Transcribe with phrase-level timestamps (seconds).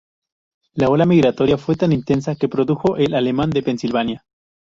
[0.73, 4.25] La ola migratoria fue tan intensa que produjo el alemán de Pensilvania.